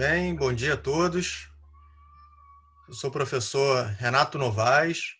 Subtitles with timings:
[0.00, 0.34] bem?
[0.34, 1.50] Bom dia a todos.
[2.88, 5.14] Eu sou o professor Renato Novaes.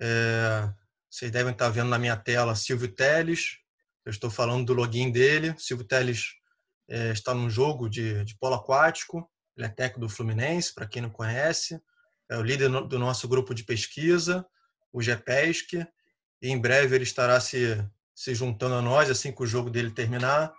[0.00, 0.66] É,
[1.10, 3.58] vocês devem estar vendo na minha tela Silvio Teles.
[4.02, 5.54] Eu estou falando do login dele.
[5.58, 6.28] Silvio Teles
[6.88, 9.30] é, está num jogo de, de polo aquático.
[9.54, 11.78] Ele é técnico do Fluminense, para quem não conhece.
[12.30, 14.42] É o líder do nosso grupo de pesquisa,
[14.90, 15.86] o GPESC.
[16.40, 17.76] E em breve ele estará se,
[18.14, 20.50] se juntando a nós assim que o jogo dele terminar.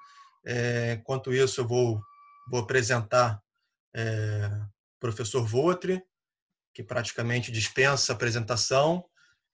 [0.46, 2.00] É, enquanto isso, eu vou,
[2.48, 3.44] vou apresentar
[3.96, 4.50] é,
[5.00, 6.02] professor Votri,
[6.74, 9.06] que praticamente dispensa apresentação.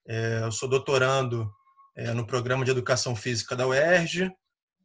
[0.07, 1.49] É, eu sou doutorando
[1.95, 4.31] é, no programa de Educação Física da UERJ,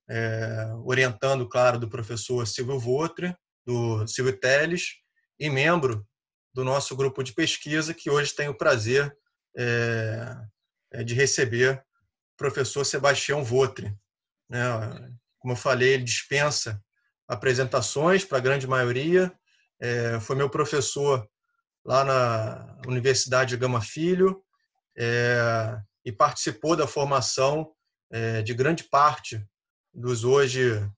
[0.09, 3.35] é, orientando, claro, do professor Silvio Votri,
[3.65, 4.97] do Silvio Teles,
[5.39, 6.07] e membro
[6.55, 9.15] do nosso grupo de pesquisa, que hoje tem o prazer
[9.57, 10.37] é,
[10.93, 13.95] é de receber o professor Sebastião Votri.
[14.49, 14.61] Né?
[15.39, 16.81] Como eu falei, ele dispensa
[17.29, 19.33] apresentações para a grande maioria.
[19.81, 21.29] É, foi meu professor
[21.85, 24.43] lá na Universidade Gama Filho
[24.97, 27.73] é, e participou da formação
[28.11, 29.45] é, de grande parte
[29.93, 30.89] dos hoje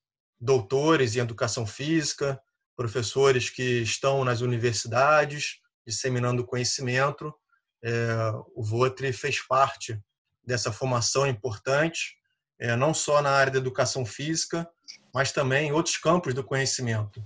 [0.41, 2.41] doutores em educação física,
[2.77, 7.35] professores que estão nas universidades disseminando conhecimento.
[7.83, 9.99] É, o Votri fez parte
[10.45, 12.17] dessa formação importante,
[12.59, 14.69] é, não só na área da educação física,
[15.15, 17.25] mas também em outros campos do conhecimento.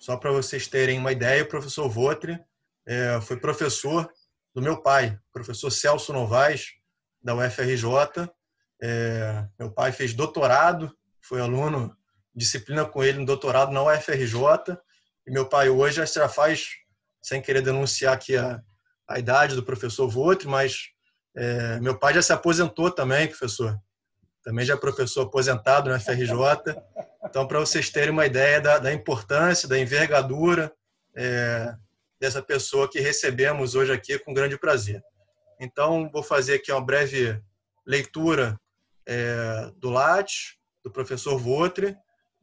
[0.00, 2.40] Só para vocês terem uma ideia, o professor Votri
[2.86, 4.10] é, foi professor
[4.54, 6.68] do meu pai, professor Celso Novaes,
[7.22, 8.26] da UFRJ.
[8.82, 10.90] É, meu pai fez doutorado,
[11.20, 11.94] foi aluno,
[12.34, 14.78] disciplina com ele no doutorado na UFRJ.
[15.26, 16.70] E meu pai hoje já faz,
[17.20, 18.58] sem querer denunciar aqui a,
[19.06, 20.88] a idade do professor Votri, mas
[21.36, 23.78] é, meu pai já se aposentou também, professor.
[24.42, 26.32] Também já é professor aposentado na FRJ.
[27.30, 30.74] Então, para vocês terem uma ideia da, da importância, da envergadura
[31.16, 31.72] é,
[32.20, 35.00] dessa pessoa que recebemos hoje aqui com grande prazer.
[35.60, 37.40] Então, vou fazer aqui uma breve
[37.86, 38.60] leitura
[39.06, 41.96] é, do Lattes, do professor Votre,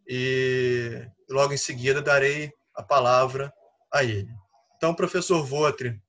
[0.08, 3.54] e logo em seguida darei a palavra
[3.94, 4.30] a ele.
[4.78, 6.02] Então, o professor Votre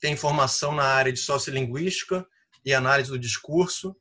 [0.00, 2.26] tem formação na área de sociolinguística
[2.64, 3.94] e análise do discurso,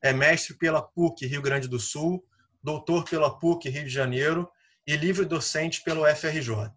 [0.00, 2.24] é mestre pela PUC Rio Grande do Sul,
[2.66, 4.50] doutor pela PUC Rio de Janeiro
[4.84, 6.72] e livre docente pelo FRJ.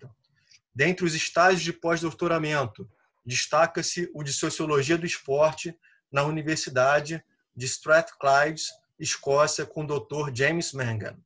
[0.72, 2.88] Dentre os estágios de pós-doutoramento,
[3.26, 5.76] destaca-se o de Sociologia do Esporte
[6.12, 8.66] na Universidade de Strathclyde,
[9.00, 10.30] Escócia, com o Dr.
[10.32, 11.18] James Mangan.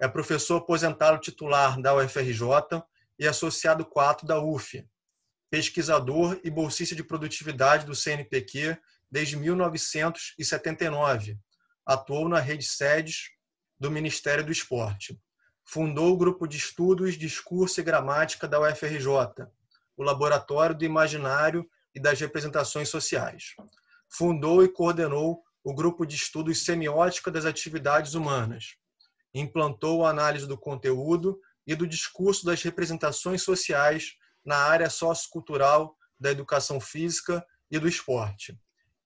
[0.00, 2.82] É professor aposentado titular da UFRJ
[3.16, 4.84] e associado 4 da UF,
[5.48, 8.76] pesquisador e bolsista de produtividade do CNPq
[9.08, 11.38] desde 1979.
[11.86, 13.38] Atuou na rede sedes
[13.80, 15.18] do Ministério do Esporte.
[15.64, 19.46] Fundou o grupo de estudos Discurso e Gramática da UFRJ,
[19.96, 23.54] o Laboratório do Imaginário e das Representações Sociais.
[24.06, 28.76] Fundou e coordenou o grupo de estudos Semiótica das Atividades Humanas.
[29.32, 36.30] Implantou a análise do conteúdo e do discurso das representações sociais na área sociocultural da
[36.30, 38.58] educação física e do esporte.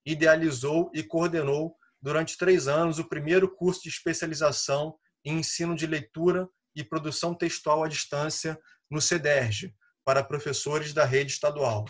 [0.04, 4.94] Idealizou e coordenou durante três anos o primeiro curso de especialização
[5.24, 8.60] em ensino de leitura e produção textual à distância
[8.90, 11.86] no CEDERJ, para professores da rede estadual.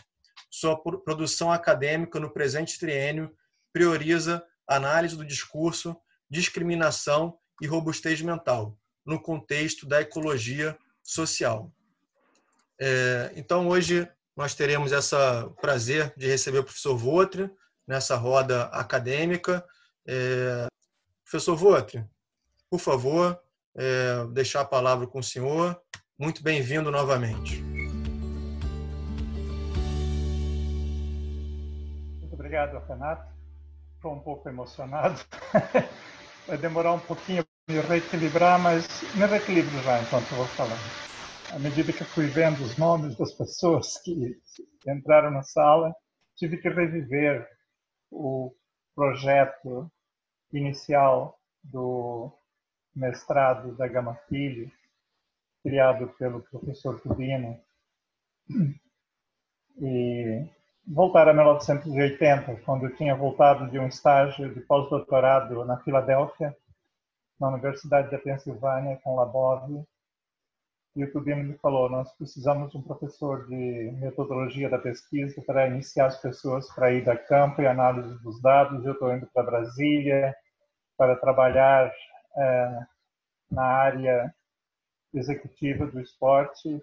[0.49, 3.35] Sua produção acadêmica no presente triênio
[3.73, 5.97] prioriza análise do discurso,
[6.31, 11.73] discriminação e robustez mental, no contexto da ecologia social.
[12.81, 15.17] É, então, hoje nós teremos esse
[15.61, 17.51] prazer de receber o professor Votre
[17.87, 19.67] nessa roda acadêmica.
[20.07, 20.67] É,
[21.23, 22.05] professor Votre,
[22.71, 23.41] por favor,
[23.75, 25.81] é, deixar a palavra com o senhor.
[26.19, 27.63] Muito bem-vindo novamente.
[32.21, 33.33] Muito obrigado, Renato.
[33.97, 35.19] Estou um pouco emocionado.
[36.47, 41.05] Vai demorar um pouquinho para me reequilibrar, mas me reequilibro já enquanto vou falando.
[41.55, 44.37] À medida que fui vendo os nomes das pessoas que
[44.87, 45.95] entraram na sala,
[46.37, 47.49] tive que reviver
[48.11, 48.55] o
[48.95, 49.91] projeto
[50.59, 52.31] inicial do
[52.95, 54.71] mestrado da Gama Filho,
[55.63, 57.59] criado pelo professor Tubino,
[59.81, 60.47] e
[60.87, 66.57] voltar a 1980, quando eu tinha voltado de um estágio de pós-doutorado na Filadélfia,
[67.41, 69.85] na Universidade da Pensilvânia, com Labov,
[70.97, 75.67] e o Tubino me falou, nós precisamos de um professor de metodologia da pesquisa para
[75.67, 78.85] iniciar as pessoas para ir da campo e análise dos dados.
[78.85, 80.37] Eu estou indo para Brasília
[80.97, 81.93] para trabalhar
[82.37, 82.79] é,
[83.51, 84.35] na área
[85.13, 86.83] executiva do esporte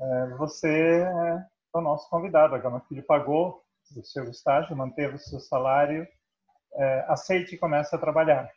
[0.00, 2.54] é, você é o nosso convidado.
[2.54, 3.62] A Gama Filho pagou
[3.96, 6.06] o seu estágio, manteve o seu salário,
[6.74, 8.50] é, aceite e comece a trabalhar.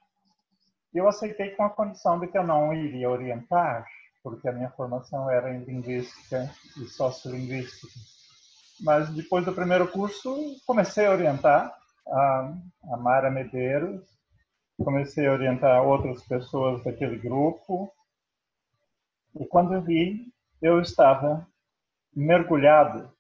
[0.94, 3.86] Eu aceitei com a condição de que eu não iria orientar,
[4.24, 7.88] porque a minha formação era em linguística e sociolinguística.
[8.82, 10.36] Mas depois do primeiro curso,
[10.66, 11.76] comecei a orientar
[12.08, 12.54] a,
[12.94, 14.17] a Mara Medeiros,
[14.84, 17.92] comecei a orientar outras pessoas daquele grupo.
[19.40, 20.32] E quando vi,
[20.62, 21.48] eu estava
[22.16, 23.12] mergulhado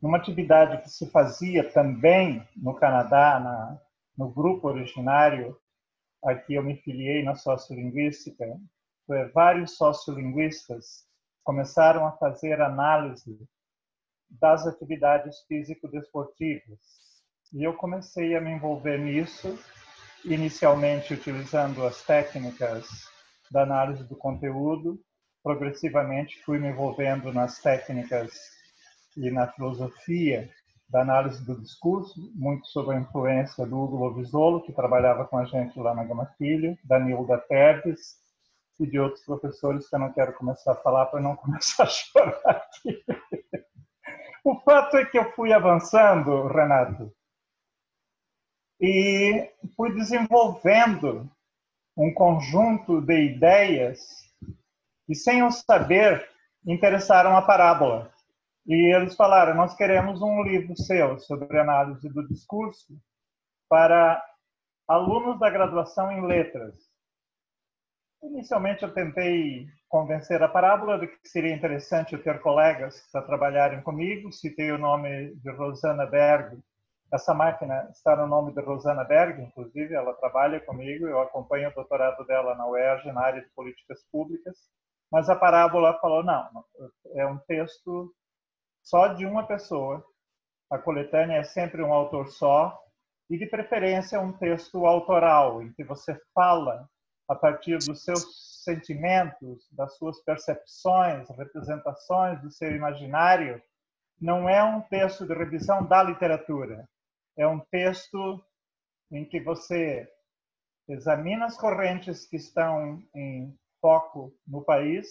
[0.00, 3.80] numa atividade que se fazia também no Canadá, na,
[4.16, 5.56] no grupo originário
[6.24, 8.44] aqui eu me filiei na sociolinguística,
[9.32, 11.06] vários sociolinguistas
[11.44, 13.38] começaram a fazer análise
[14.28, 16.80] das atividades físico-desportivas.
[17.52, 19.56] E eu comecei a me envolver nisso,
[20.26, 22.86] inicialmente utilizando as técnicas
[23.50, 24.98] da análise do conteúdo,
[25.42, 28.32] progressivamente fui me envolvendo nas técnicas
[29.16, 30.50] e na filosofia
[30.88, 35.44] da análise do discurso, muito sobre a influência do Hugo Lovisolo, que trabalhava com a
[35.44, 38.16] gente lá na Gama Filho, Danilo Terdes
[38.78, 41.86] e de outros professores que eu não quero começar a falar para não começar a
[41.86, 43.04] chorar aqui.
[44.44, 47.12] O fato é que eu fui avançando, Renato,
[48.80, 51.30] e fui desenvolvendo
[51.96, 54.00] um conjunto de ideias
[55.08, 56.28] e, sem eu saber,
[56.66, 58.12] interessaram a parábola.
[58.66, 62.98] E eles falaram: Nós queremos um livro seu sobre análise do discurso
[63.68, 64.22] para
[64.88, 66.74] alunos da graduação em letras.
[68.22, 73.80] Inicialmente, eu tentei convencer a parábola de que seria interessante eu ter colegas para trabalharem
[73.82, 74.32] comigo.
[74.32, 76.58] Citei o nome de Rosana Berg.
[77.12, 81.06] Essa máquina está no nome de Rosana Berg, inclusive, ela trabalha comigo.
[81.06, 84.56] Eu acompanho o doutorado dela na UERJ, na área de políticas públicas.
[85.10, 86.64] Mas a parábola falou: não,
[87.14, 88.12] é um texto
[88.82, 90.04] só de uma pessoa.
[90.70, 92.76] A coletânea é sempre um autor só
[93.30, 96.88] e, de preferência, um texto autoral, em que você fala
[97.28, 103.62] a partir dos seus sentimentos, das suas percepções, representações do seu imaginário.
[104.20, 106.88] Não é um texto de revisão da literatura.
[107.36, 108.42] É um texto
[109.10, 110.08] em que você
[110.88, 115.06] examina as correntes que estão em foco no país,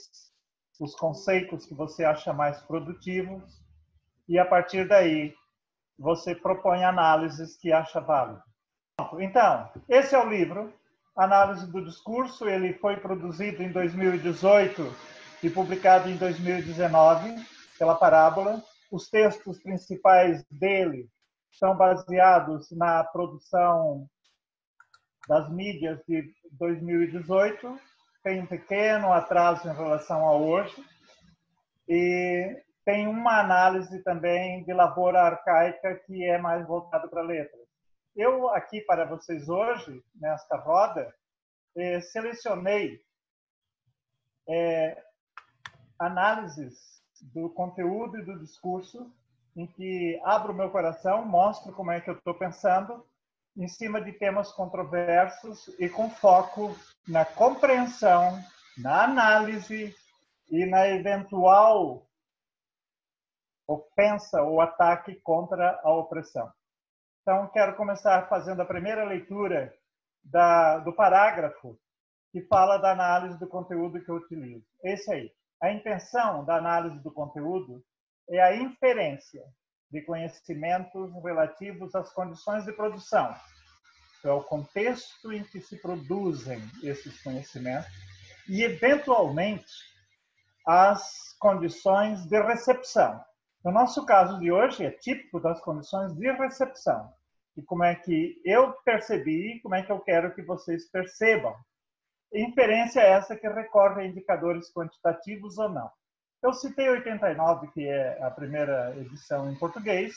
[0.79, 3.63] os conceitos que você acha mais produtivos
[4.27, 5.33] e a partir daí
[5.97, 8.43] você propõe análises que acha válido.
[9.19, 10.73] Então, esse é o livro,
[11.15, 12.47] Análise do Discurso.
[12.47, 14.81] Ele foi produzido em 2018
[15.43, 17.35] e publicado em 2019
[17.77, 18.61] pela Parábola.
[18.91, 21.09] Os textos principais dele
[21.57, 24.07] são baseados na produção
[25.27, 27.79] das mídias de 2018.
[28.23, 30.75] Tem um pequeno atraso em relação a hoje.
[31.87, 37.65] E tem uma análise também de lavoura arcaica que é mais voltada para letras.
[38.15, 41.13] Eu aqui para vocês hoje, nesta roda,
[41.75, 43.01] eh, selecionei
[44.47, 45.03] eh,
[45.99, 49.11] análises do conteúdo e do discurso
[49.55, 53.05] em que abro meu coração, mostro como é que eu estou pensando
[53.55, 56.75] em cima de temas controversos e com foco
[57.07, 58.37] na compreensão,
[58.77, 59.95] na análise
[60.49, 62.05] e na eventual
[63.67, 66.51] ofensa ou ataque contra a opressão.
[67.21, 69.73] Então, quero começar fazendo a primeira leitura
[70.23, 71.79] da, do parágrafo
[72.31, 74.65] que fala da análise do conteúdo que eu utilizo.
[74.83, 75.31] Esse aí.
[75.61, 77.81] A intenção da análise do conteúdo
[78.29, 79.43] é a inferência
[79.91, 83.33] de conhecimentos relativos às condições de produção.
[84.23, 87.91] É o contexto em que se produzem esses conhecimentos
[88.49, 89.71] e, eventualmente,
[90.65, 93.23] as condições de recepção.
[93.63, 97.11] No nosso caso de hoje, é típico das condições de recepção.
[97.55, 101.55] E como é que eu percebi, como é que eu quero que vocês percebam.
[102.33, 105.89] Inferência é essa que recorre a indicadores quantitativos ou não.
[106.45, 110.15] Eu citei 89, que é a primeira edição em português.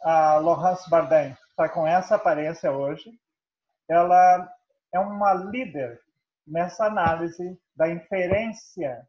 [0.00, 3.10] A Laurence Bardin está com essa aparência hoje.
[3.86, 4.50] Ela
[4.90, 6.00] é uma líder
[6.46, 9.06] nessa análise da inferência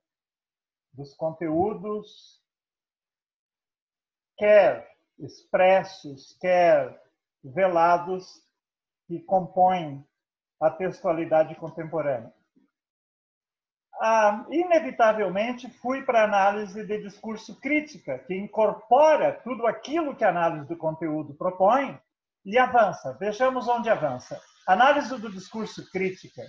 [0.92, 2.44] dos conteúdos
[4.38, 7.02] quer expressos, quer
[7.42, 8.46] velados,
[9.08, 10.06] que compõem
[10.60, 12.34] a textualidade contemporânea.
[14.04, 20.30] Ah, inevitavelmente, fui para a análise de discurso crítica, que incorpora tudo aquilo que a
[20.30, 22.02] análise do conteúdo propõe
[22.44, 23.16] e avança.
[23.20, 24.42] Vejamos onde avança.
[24.66, 26.42] análise do discurso crítica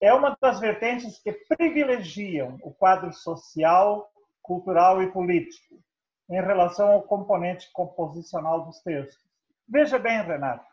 [0.00, 4.10] é uma das vertentes que privilegiam o quadro social
[4.42, 5.76] cultural e político
[6.28, 9.24] em relação ao componente composicional dos textos.
[9.68, 10.66] Veja bem, Renato,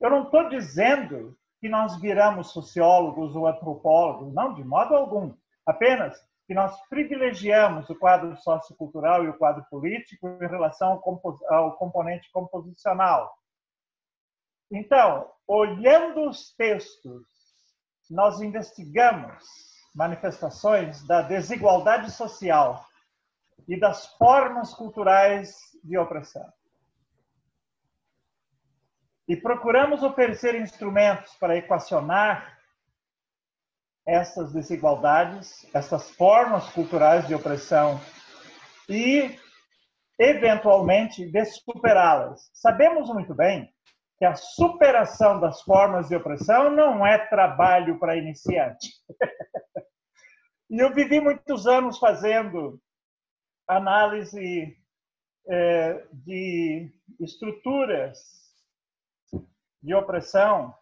[0.00, 5.34] eu não estou dizendo que nós viramos sociólogos ou antropólogos, não, de modo algum.
[5.66, 11.02] Apenas que nós privilegiamos o quadro sociocultural e o quadro político em relação
[11.50, 13.30] ao componente composicional.
[14.70, 17.26] Então, olhando os textos,
[18.10, 19.44] nós investigamos
[19.94, 22.84] manifestações da desigualdade social
[23.66, 26.46] e das formas culturais de opressão.
[29.28, 32.58] E procuramos oferecer instrumentos para equacionar
[34.06, 38.00] essas desigualdades, essas formas culturais de opressão
[38.88, 39.38] e,
[40.18, 42.50] eventualmente, de superá-las.
[42.54, 43.70] Sabemos muito bem
[44.16, 48.88] que a superação das formas de opressão não é trabalho para iniciante.
[50.70, 52.80] e eu vivi muitos anos fazendo
[53.68, 54.74] análise
[55.46, 58.37] é, de estruturas
[59.82, 60.74] de opressão.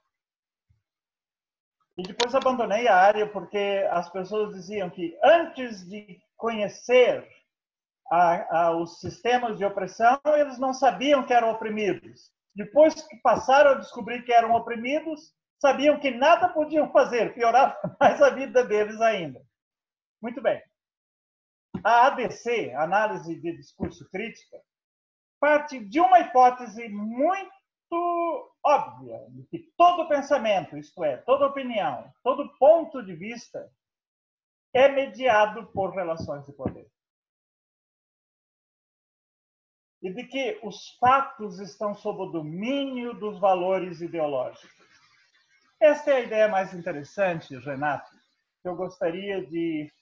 [1.97, 7.27] E depois abandonei a área porque as pessoas diziam que antes de conhecer
[8.11, 12.31] a, a, os sistemas de opressão, eles não sabiam que eram oprimidos.
[12.55, 18.21] Depois que passaram a descobrir que eram oprimidos, sabiam que nada podiam fazer, piorava mais
[18.21, 19.41] a vida deles ainda.
[20.23, 20.63] Muito bem.
[21.85, 24.59] A ADC, Análise de Discurso Crítica,
[25.41, 27.56] parte de uma hipótese muito
[28.65, 33.71] óbvia de que todo pensamento, isto é, toda opinião, todo ponto de vista
[34.73, 36.91] é mediado por relações de poder.
[40.03, 44.71] E de que os fatos estão sob o domínio dos valores ideológicos.
[45.81, 48.11] Esta é a ideia mais interessante, Renato,
[48.63, 49.93] que eu gostaria de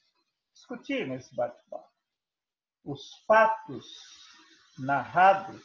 [0.53, 1.89] discutir nesse bate-papo.
[2.85, 3.87] Os fatos
[4.79, 5.63] narrados,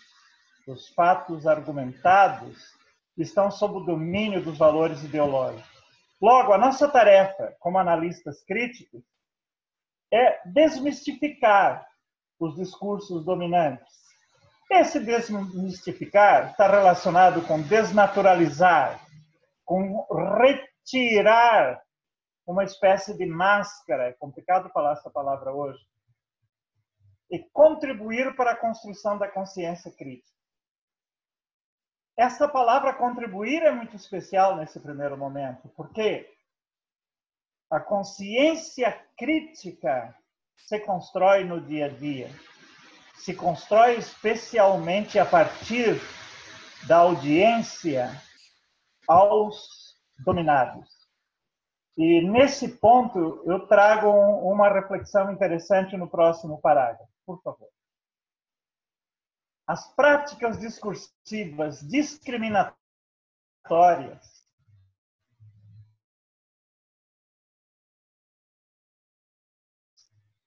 [0.69, 2.77] os fatos argumentados,
[3.17, 5.67] estão sob o domínio dos valores ideológicos.
[6.21, 9.03] Logo, a nossa tarefa como analistas críticos
[10.11, 11.85] é desmistificar
[12.39, 13.99] os discursos dominantes.
[14.71, 19.03] Esse desmistificar está relacionado com desnaturalizar,
[19.65, 20.05] com
[20.37, 21.81] retirar
[22.45, 25.79] uma espécie de máscara, é complicado falar essa palavra hoje,
[27.31, 30.38] e contribuir para a construção da consciência crítica.
[32.19, 36.29] Essa palavra contribuir é muito especial nesse primeiro momento, porque
[37.71, 40.13] a consciência crítica
[40.57, 42.29] se constrói no dia a dia,
[43.15, 45.95] se constrói especialmente a partir
[46.89, 48.11] da audiência
[49.07, 49.95] aos
[50.25, 50.89] dominados.
[51.95, 57.69] E nesse ponto eu trago uma reflexão interessante no próximo parágrafo, por favor
[59.69, 62.73] as práticas discursivas discriminatórias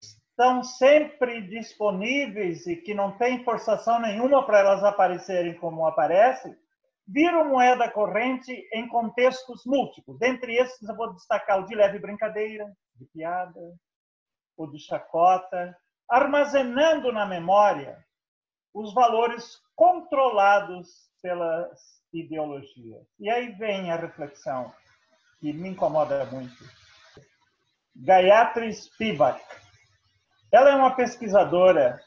[0.02, 6.58] estão sempre disponíveis e que não tem forçação nenhuma para elas aparecerem como aparecem,
[7.06, 10.18] viram moeda corrente em contextos múltiplos.
[10.18, 13.60] Dentre esses, eu vou destacar o de leve brincadeira, de piada,
[14.56, 18.04] o de chacota, armazenando na memória
[18.74, 23.06] os valores controlados pelas ideologias.
[23.18, 24.72] E aí vem a reflexão
[25.40, 26.64] que me incomoda muito.
[27.94, 29.42] Gayatri Spivak.
[30.50, 32.00] Ela é uma pesquisadora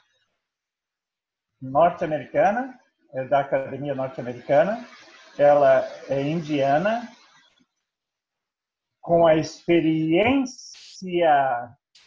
[1.62, 2.79] norte-americana,
[3.13, 4.86] é da Academia Norte-Americana.
[5.38, 7.12] Ela é indiana,
[9.01, 10.48] com a experiência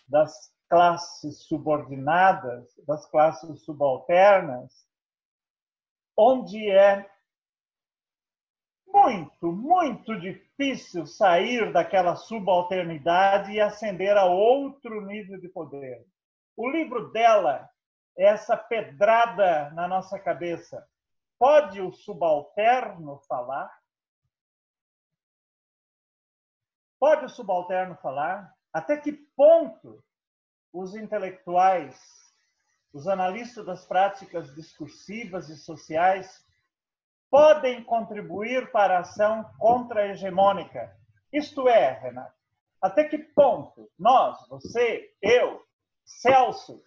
[0.09, 4.87] das classes subordinadas, das classes subalternas,
[6.17, 7.09] onde é
[8.87, 16.07] muito, muito difícil sair daquela subalternidade e ascender a outro nível de poder.
[16.57, 17.69] O livro dela
[18.17, 20.87] é essa pedrada na nossa cabeça.
[21.39, 23.73] Pode o subalterno falar?
[26.99, 28.53] Pode o subalterno falar?
[28.73, 30.03] Até que ponto
[30.73, 31.99] os intelectuais,
[32.93, 36.45] os analistas das práticas discursivas e sociais
[37.31, 40.97] podem contribuir para a ação contra-hegemônica.
[41.33, 42.35] Isto é, Renato,
[42.81, 45.63] até que ponto nós, você, eu,
[46.05, 46.83] Celso,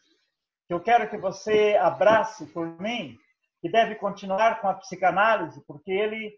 [0.67, 3.17] que eu quero que você abrace por mim,
[3.61, 6.35] que deve continuar com a psicanálise, porque ele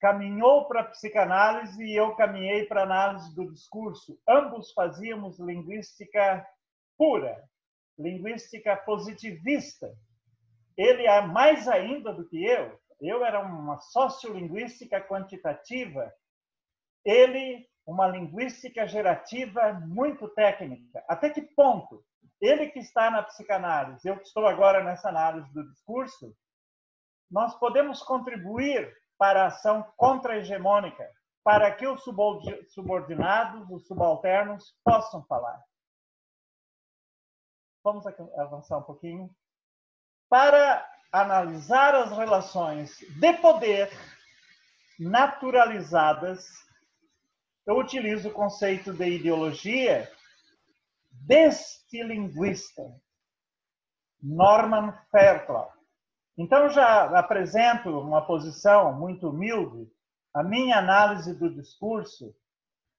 [0.00, 4.18] caminhou para a psicanálise e eu caminhei para a análise do discurso.
[4.26, 6.46] Ambos fazíamos linguística
[6.96, 7.44] pura,
[7.98, 9.94] linguística positivista.
[10.76, 12.80] Ele é mais ainda do que eu.
[13.00, 16.10] Eu era uma sociolinguística quantitativa.
[17.04, 21.04] Ele, uma linguística gerativa muito técnica.
[21.08, 22.02] Até que ponto?
[22.40, 26.34] Ele que está na psicanálise, eu que estou agora nessa análise do discurso,
[27.30, 28.90] nós podemos contribuir
[29.20, 31.06] para ação contra-hegemônica,
[31.44, 35.62] para que os subordinados, os subalternos, possam falar.
[37.84, 38.06] Vamos
[38.38, 39.30] avançar um pouquinho.
[40.26, 43.90] Para analisar as relações de poder
[44.98, 46.46] naturalizadas,
[47.66, 50.10] eu utilizo o conceito de ideologia
[51.10, 52.82] deste linguista,
[54.22, 55.79] Norman Fairclough.
[56.42, 59.86] Então, já apresento uma posição muito humilde.
[60.32, 62.34] A minha análise do discurso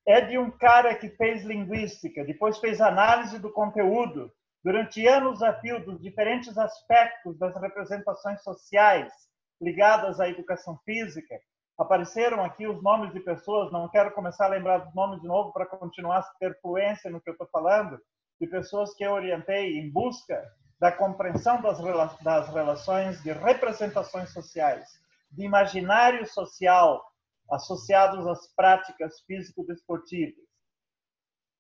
[0.07, 4.31] é de um cara que fez linguística, depois fez análise do conteúdo,
[4.63, 9.11] durante anos a fio dos diferentes aspectos das representações sociais
[9.59, 11.35] ligadas à educação física.
[11.79, 15.51] Apareceram aqui os nomes de pessoas, não quero começar a lembrar dos nomes de novo
[15.51, 17.99] para continuar a ter fluência no que eu estou falando,
[18.39, 20.39] de pessoas que eu orientei em busca
[20.81, 21.77] da compreensão das,
[22.23, 27.05] das relações de representações sociais, de imaginário social
[27.51, 30.43] associados às práticas físico-desportivas.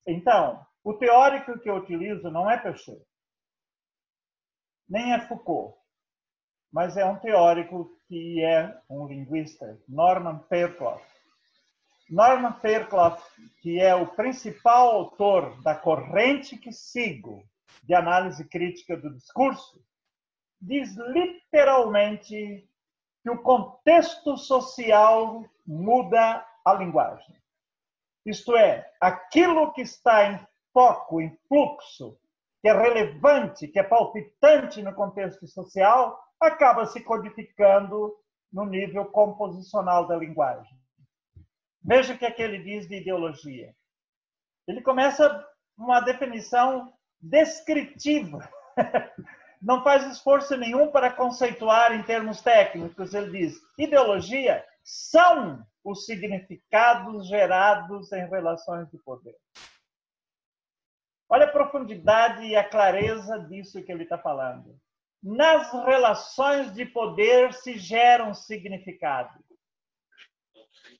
[0.07, 3.05] Então, o teórico que eu utilizo não é Peugeot,
[4.89, 5.77] nem é Foucault,
[6.73, 10.99] mas é um teórico que é um linguista, Norman Fairclough.
[12.09, 13.21] Norman Fairclough,
[13.61, 17.47] que é o principal autor da corrente que sigo
[17.91, 19.83] de análise crítica do discurso,
[20.61, 22.65] diz literalmente
[23.21, 27.35] que o contexto social muda a linguagem.
[28.25, 32.17] Isto é, aquilo que está em foco, em fluxo,
[32.61, 38.15] que é relevante, que é palpitante no contexto social, acaba se codificando
[38.53, 40.79] no nível composicional da linguagem.
[41.83, 43.75] Veja o que é que ele diz de ideologia.
[44.65, 45.45] Ele começa
[45.77, 48.49] uma definição descritiva.
[49.61, 53.13] Não faz esforço nenhum para conceituar em termos técnicos.
[53.13, 59.35] Ele diz: ideologia são os significados gerados em relações de poder.
[61.29, 64.77] Olha a profundidade e a clareza disso que ele está falando.
[65.23, 69.41] Nas relações de poder se geram significados.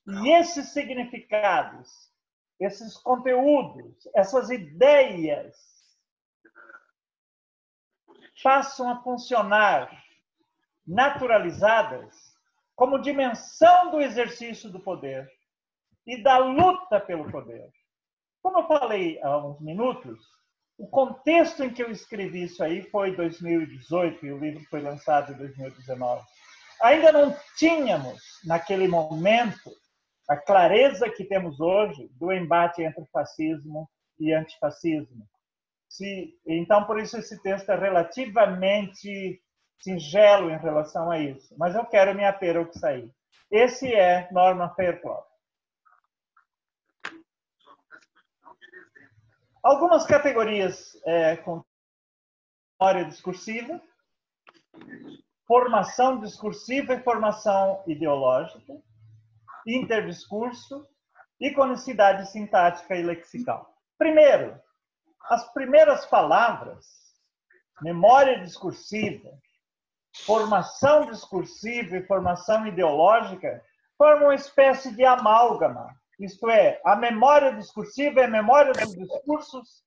[0.06, 1.88] E esses significados,
[2.58, 5.71] esses conteúdos, essas ideias
[8.42, 9.90] passam a funcionar
[10.86, 12.32] naturalizadas
[12.74, 15.30] como dimensão do exercício do poder
[16.06, 17.70] e da luta pelo poder.
[18.42, 20.18] Como eu falei há uns minutos,
[20.76, 25.32] o contexto em que eu escrevi isso aí foi 2018 e o livro foi lançado
[25.32, 26.24] em 2019.
[26.82, 29.70] Ainda não tínhamos, naquele momento,
[30.28, 35.24] a clareza que temos hoje do embate entre fascismo e antifascismo.
[36.46, 39.42] Então, por isso, esse texto é relativamente
[39.80, 41.54] singelo em relação a isso.
[41.58, 43.12] Mas eu quero me ater ao que sair.
[43.50, 45.24] Esse é Norman Fairclough.
[49.62, 51.62] Algumas categorias é, com
[53.08, 53.80] discursiva,
[55.46, 58.74] formação discursiva e formação ideológica,
[59.64, 60.84] interdiscurso,
[61.38, 63.72] iconicidade sintática e lexical.
[63.96, 64.60] Primeiro,
[65.28, 66.86] as primeiras palavras,
[67.80, 69.30] memória discursiva,
[70.24, 73.62] formação discursiva e formação ideológica,
[73.96, 75.88] formam uma espécie de amálgama
[76.22, 79.82] isto é, a memória discursiva é a memória dos discursos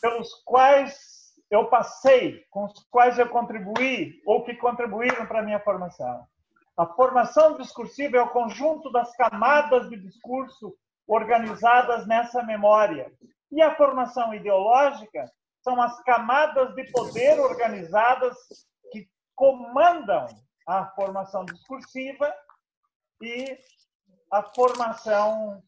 [0.00, 5.60] pelos quais eu passei, com os quais eu contribuí ou que contribuíram para a minha
[5.60, 6.26] formação.
[6.74, 10.74] A formação discursiva é o conjunto das camadas de discurso
[11.06, 13.12] organizadas nessa memória.
[13.52, 15.30] E a formação ideológica
[15.62, 18.36] são as camadas de poder organizadas
[18.90, 20.26] que comandam
[20.66, 22.34] a formação discursiva
[23.20, 23.58] e
[24.32, 25.62] a formação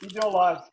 [0.00, 0.72] ideológica.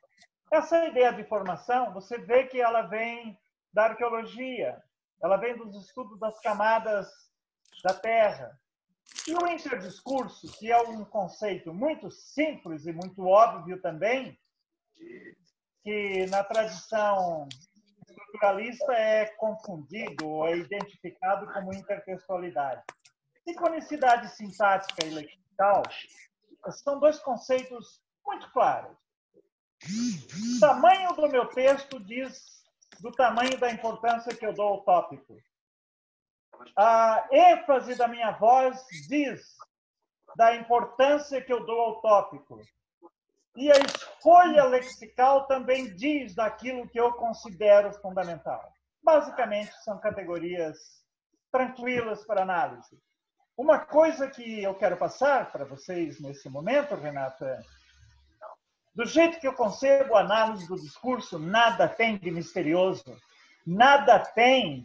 [0.51, 3.37] Essa ideia de formação, você vê que ela vem
[3.73, 4.81] da arqueologia,
[5.21, 7.09] ela vem dos estudos das camadas
[7.83, 8.59] da Terra.
[9.27, 14.37] E o interdiscurso, que é um conceito muito simples e muito óbvio também,
[15.83, 17.47] que na tradição
[18.07, 22.83] estruturalista é confundido ou é identificado como intertextualidade.
[23.47, 25.83] Sincronicidade sintática e lexical
[26.83, 28.95] são dois conceitos muito claros.
[30.57, 32.61] O tamanho do meu texto diz
[32.99, 35.35] do tamanho da importância que eu dou ao tópico.
[36.77, 39.41] A ênfase da minha voz diz
[40.35, 42.61] da importância que eu dou ao tópico.
[43.55, 48.73] E a escolha lexical também diz daquilo que eu considero fundamental.
[49.03, 50.77] Basicamente, são categorias
[51.51, 52.97] tranquilas para análise.
[53.57, 57.81] Uma coisa que eu quero passar para vocês nesse momento, Renata, é
[58.93, 63.03] do jeito que eu concebo a análise do discurso, nada tem de misterioso,
[63.65, 64.83] nada tem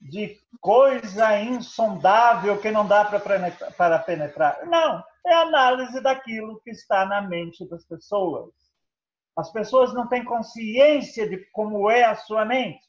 [0.00, 4.66] de coisa insondável que não dá para penetrar.
[4.66, 8.52] Não, é análise daquilo que está na mente das pessoas.
[9.36, 12.86] As pessoas não têm consciência de como é a sua mente,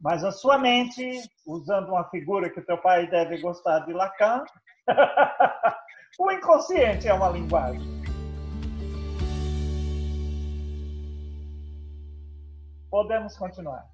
[0.00, 1.02] mas a sua mente,
[1.46, 4.44] usando uma figura que teu pai deve gostar de Lacan,
[6.18, 8.00] o inconsciente é uma linguagem.
[12.90, 13.86] Podemos continuar.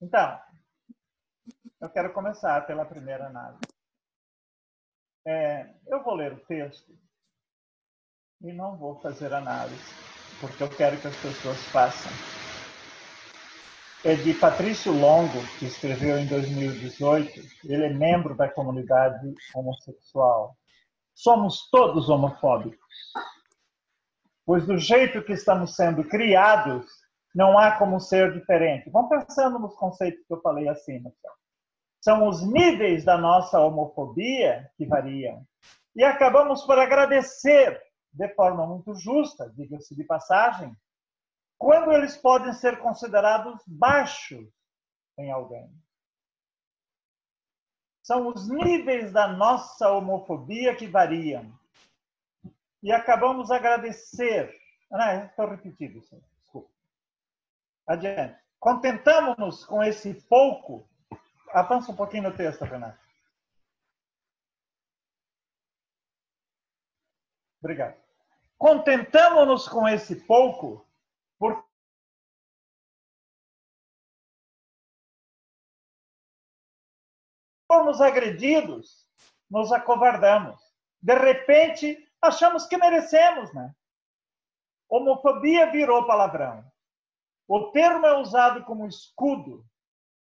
[0.00, 0.40] Então,
[1.80, 3.71] eu quero começar pela primeira análise.
[5.24, 6.92] É, eu vou ler o texto
[8.40, 9.94] e não vou fazer análise,
[10.40, 12.10] porque eu quero que as pessoas façam.
[14.04, 17.40] É de Patrício Longo, que escreveu em 2018.
[17.64, 20.56] Ele é membro da comunidade homossexual.
[21.14, 22.80] Somos todos homofóbicos,
[24.44, 26.84] pois do jeito que estamos sendo criados,
[27.32, 28.90] não há como ser diferente.
[28.90, 31.12] Vamos pensando nos conceitos que eu falei acima.
[31.16, 31.41] Então.
[32.02, 35.46] São os níveis da nossa homofobia que variam.
[35.94, 37.80] E acabamos por agradecer
[38.12, 40.76] de forma muito justa, diga-se de passagem,
[41.56, 44.46] quando eles podem ser considerados baixos
[45.16, 45.72] em alguém.
[48.02, 51.56] São os níveis da nossa homofobia que variam.
[52.82, 54.52] E acabamos agradecer.
[54.92, 56.20] Ah, estou repetindo isso.
[57.86, 58.42] Adiante.
[58.58, 60.88] Contentamos-nos com esse pouco.
[61.52, 62.98] Avança um pouquinho no texto, Renato.
[67.60, 68.00] Obrigado.
[68.58, 70.86] Contentamos-nos com esse pouco,
[71.38, 71.62] porque
[77.66, 79.06] formos agredidos,
[79.50, 80.60] nos acovardamos.
[81.00, 83.74] De repente, achamos que merecemos, né?
[84.88, 86.64] Homofobia virou palavrão.
[87.46, 89.66] O termo é usado como escudo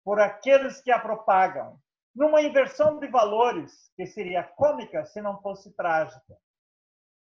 [0.10, 1.80] por aqueles que a propagam,
[2.15, 6.36] numa inversão de valores que seria cômica se não fosse trágica.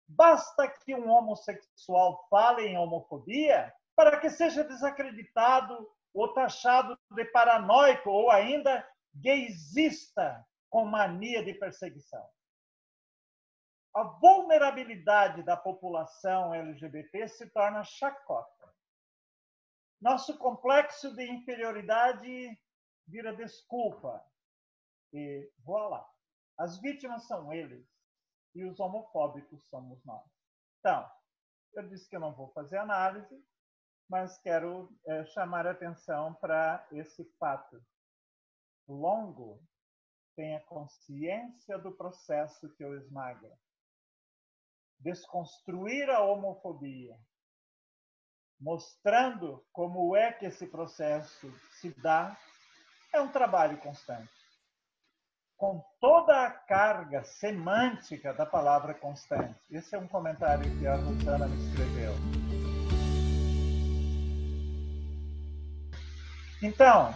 [0.08, 8.10] Basta que um homossexual fale em homofobia para que seja desacreditado ou taxado de paranoico
[8.10, 12.26] ou ainda gaysista com mania de perseguição.
[13.94, 18.58] A vulnerabilidade da população LGBT se torna chacota
[20.00, 22.58] nosso complexo de inferioridade
[23.08, 24.24] vira desculpa.
[25.14, 26.08] E voilà.
[26.58, 27.88] As vítimas são eles
[28.56, 30.26] e os homofóbicos somos nós.
[30.80, 31.10] Então,
[31.74, 33.46] eu disse que eu não vou fazer análise,
[34.10, 37.84] mas quero é, chamar a atenção para esse fato.
[38.88, 39.62] Longo
[40.36, 43.52] tem a consciência do processo que o esmaga.
[45.00, 47.20] Desconstruir a homofobia
[48.60, 52.38] mostrando como é que esse processo se dá,
[53.14, 54.30] é um trabalho constante.
[55.56, 59.60] Com toda a carga semântica da palavra constante.
[59.72, 62.14] Esse é um comentário que a Rosana me escreveu.
[66.62, 67.14] Então,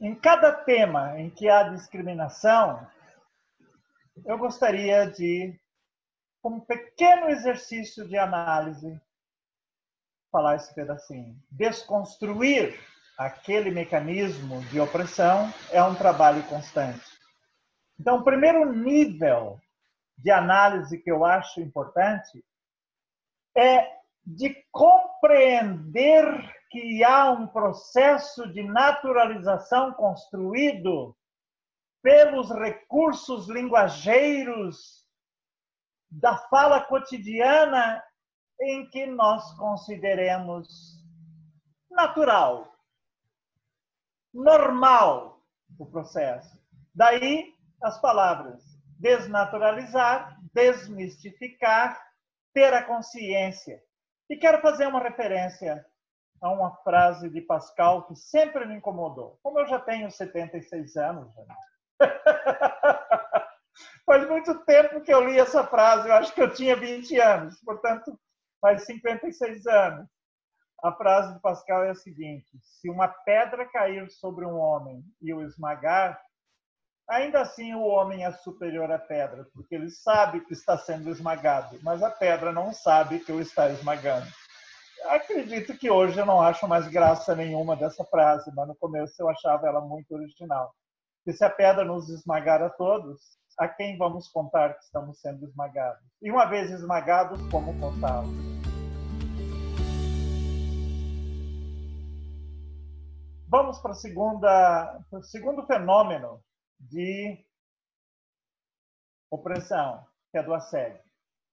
[0.00, 2.86] em cada tema em que há discriminação,
[4.24, 5.58] eu gostaria de
[6.40, 9.00] como um pequeno exercício de análise,
[10.36, 11.34] falar esse pedacinho.
[11.50, 12.78] Desconstruir
[13.16, 17.06] aquele mecanismo de opressão é um trabalho constante.
[17.98, 19.58] Então, o primeiro nível
[20.18, 22.44] de análise que eu acho importante
[23.56, 23.90] é
[24.26, 26.26] de compreender
[26.70, 31.16] que há um processo de naturalização construído
[32.02, 35.02] pelos recursos linguageiros
[36.10, 38.02] da fala cotidiana
[38.60, 41.04] em que nós consideremos
[41.90, 42.72] natural,
[44.32, 45.40] normal
[45.78, 46.58] o processo.
[46.94, 48.62] Daí as palavras
[48.98, 52.00] desnaturalizar, desmistificar,
[52.54, 53.82] ter a consciência.
[54.28, 55.84] E quero fazer uma referência
[56.40, 59.38] a uma frase de Pascal que sempre me incomodou.
[59.42, 61.32] Como eu já tenho 76 anos,
[64.06, 67.60] Faz muito tempo que eu li essa frase, eu acho que eu tinha 20 anos,
[67.60, 68.18] portanto,
[68.60, 70.08] faz 56 anos.
[70.82, 75.32] A frase de Pascal é a seguinte: se uma pedra cair sobre um homem e
[75.32, 76.20] o esmagar,
[77.08, 81.78] ainda assim o homem é superior à pedra, porque ele sabe que está sendo esmagado,
[81.82, 84.26] mas a pedra não sabe que o está esmagando.
[85.04, 89.28] Acredito que hoje eu não acho mais graça nenhuma dessa frase, mas no começo eu
[89.28, 90.74] achava ela muito original.
[91.26, 93.20] E se a pedra nos esmagar a todos,
[93.58, 96.02] a quem vamos contar que estamos sendo esmagados?
[96.20, 98.28] E uma vez esmagados, como contá-lo?
[103.48, 106.42] Vamos para, segunda, para o segundo fenômeno
[106.78, 107.42] de
[109.30, 111.00] opressão, que é do assédio.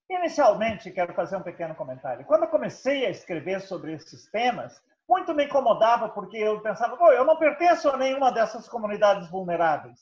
[0.10, 2.26] Inicialmente, quero fazer um pequeno comentário.
[2.26, 7.24] Quando eu comecei a escrever sobre esses temas, muito me incomodava porque eu pensava, eu
[7.24, 10.00] não pertenço a nenhuma dessas comunidades vulneráveis.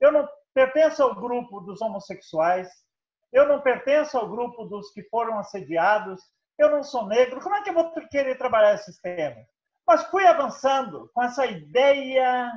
[0.00, 2.66] Eu não pertenço ao grupo dos homossexuais,
[3.30, 6.18] eu não pertenço ao grupo dos que foram assediados,
[6.56, 7.42] eu não sou negro.
[7.42, 9.46] Como é que eu vou querer trabalhar esses temas?
[9.86, 12.50] Mas fui avançando com essa ideia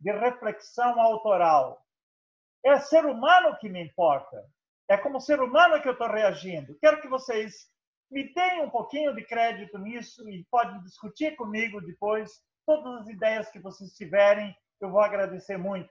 [0.00, 1.80] de reflexão autoral.
[2.64, 4.44] É ser humano que me importa.
[4.88, 6.76] É como ser humano que eu estou reagindo.
[6.80, 7.70] Quero que vocês
[8.10, 12.32] me deem um pouquinho de crédito nisso e podem discutir comigo depois
[12.66, 14.52] todas as ideias que vocês tiverem.
[14.80, 15.88] Eu vou agradecer muito,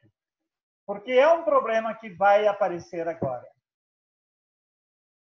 [0.85, 3.47] porque é um problema que vai aparecer agora.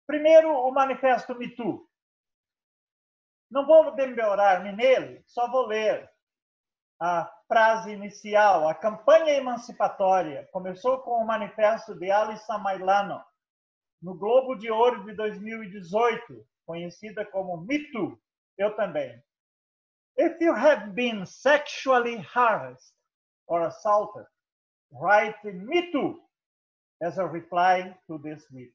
[0.05, 1.87] Primeiro, o manifesto Me Too.
[3.49, 6.09] Não vou demorar-me nele, só vou ler
[6.99, 8.67] a frase inicial.
[8.67, 13.23] A campanha emancipatória começou com o manifesto de Alissa Mailano,
[14.01, 18.19] no Globo de Ouro de 2018, conhecida como Me Too,
[18.57, 19.23] eu também.
[20.17, 22.93] If you have been sexually harassed
[23.47, 24.27] or assaulted,
[24.91, 26.19] write Me Too
[27.01, 28.73] as a reply to this tweet.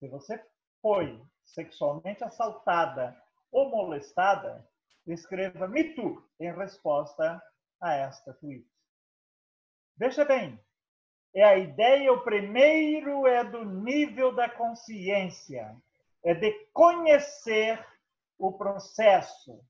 [0.00, 0.42] Se você
[0.82, 3.16] foi sexualmente assaltada
[3.52, 4.68] ou molestada,
[5.06, 7.42] escreva Me Too em resposta
[7.80, 8.66] a esta tweet.
[9.96, 10.58] Veja bem,
[11.34, 15.76] é a ideia, o primeiro é do nível da consciência,
[16.24, 17.84] é de conhecer
[18.38, 19.60] o processo.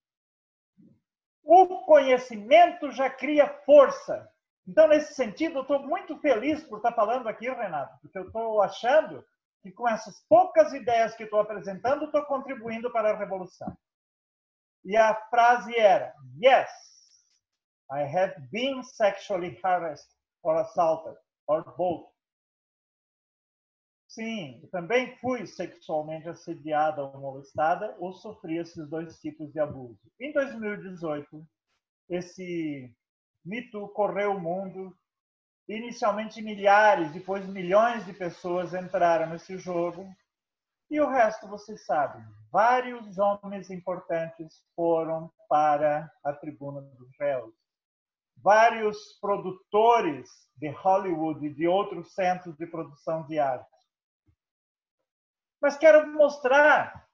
[1.43, 4.31] O conhecimento já cria força.
[4.67, 8.63] Então, nesse sentido, eu estou muito feliz por estar falando aqui, Renato, porque eu estou
[8.63, 9.25] achando
[9.63, 13.77] que com essas poucas ideias que estou apresentando, estou contribuindo para a revolução.
[14.85, 16.71] E a frase era: Yes,
[17.91, 20.11] I have been sexually harassed
[20.43, 22.13] or assaulted or both.
[24.07, 29.99] Sim, eu também fui sexualmente assediada ou molestada ou sofri esses dois tipos de abuso.
[30.21, 31.45] Em 2018,
[32.09, 32.95] esse
[33.45, 34.97] mito correu o mundo.
[35.69, 40.07] Inicialmente milhares, depois milhões de pessoas entraram nesse jogo.
[40.91, 42.23] E o resto vocês sabem.
[42.51, 47.55] Vários homens importantes foram para a tribuna dos réus
[48.45, 53.67] vários produtores de Hollywood e de outros centros de produção de arte.
[55.61, 57.09] Mas quero mostrar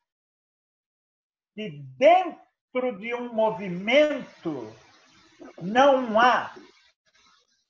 [1.54, 4.74] que dentro de um movimento
[5.60, 6.54] não há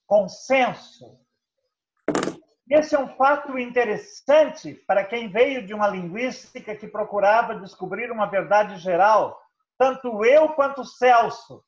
[0.06, 1.18] consenso.
[2.68, 8.26] Esse é um fato interessante para quem veio de uma linguística que procurava descobrir uma
[8.26, 9.40] verdade geral.
[9.76, 11.64] Tanto eu quanto Celso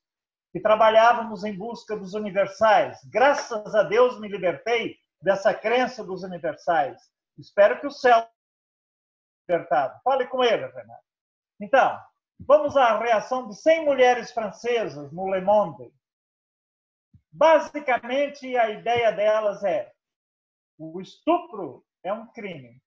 [0.52, 2.98] que trabalhávamos em busca dos universais.
[3.10, 7.00] Graças a Deus me libertei dessa crença dos universais.
[7.38, 8.28] Espero que o céu
[9.48, 9.98] libertado.
[10.04, 11.02] Fale com ele, Renato.
[11.60, 11.98] Então,
[12.46, 15.92] vamos à reação de 100 mulheres francesas no Le Monde.
[17.30, 19.92] Basicamente, a ideia delas é:
[20.78, 22.82] o estupro é um crime,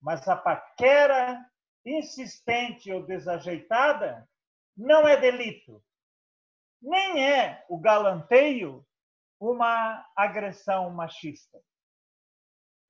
[0.00, 1.44] mas a paquera
[1.84, 4.28] insistente ou desajeitada
[4.76, 5.82] não é delito
[6.86, 8.86] nem é o galanteio
[9.40, 11.60] uma agressão machista.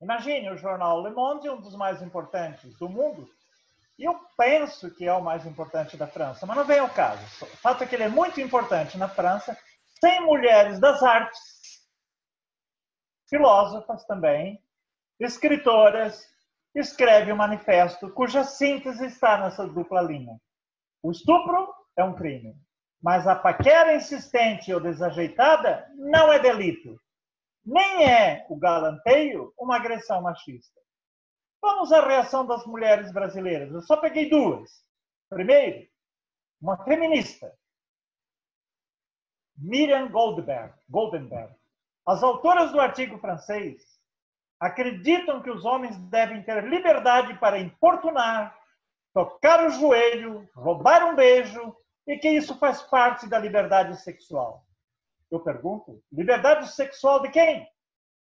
[0.01, 3.27] Imagine o jornal Le Monde, um dos mais importantes do mundo,
[3.97, 7.21] e eu penso que é o mais importante da França, mas não vem ao caso.
[7.41, 9.57] O fato é que ele é muito importante na França,
[9.99, 11.41] tem mulheres das artes,
[13.27, 14.61] filósofas também,
[15.19, 16.23] escritoras,
[16.75, 20.39] escreve um manifesto cuja síntese está nessa dupla linha.
[21.01, 22.55] O estupro é um crime.
[23.01, 26.99] Mas a paquera insistente ou desajeitada não é delito.
[27.65, 30.79] Nem é o galanteio uma agressão machista.
[31.61, 33.73] Vamos à reação das mulheres brasileiras.
[33.73, 34.85] Eu só peguei duas.
[35.29, 35.87] Primeiro,
[36.61, 37.53] uma feminista,
[39.57, 41.53] Miriam Goldberg, Goldenberg.
[42.05, 43.97] As autoras do artigo francês
[44.59, 48.57] acreditam que os homens devem ter liberdade para importunar,
[49.13, 51.75] tocar o joelho, roubar um beijo
[52.07, 54.65] e que isso faz parte da liberdade sexual.
[55.29, 57.67] Eu pergunto, liberdade sexual de quem?